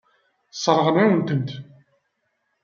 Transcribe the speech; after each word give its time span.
Sseṛɣen-awen-ten. 0.51 1.47